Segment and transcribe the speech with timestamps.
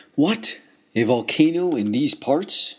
[0.15, 0.57] What!
[0.95, 2.69] A volcano in these parts?